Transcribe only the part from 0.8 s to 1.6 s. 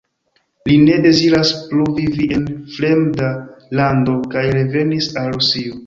ne deziras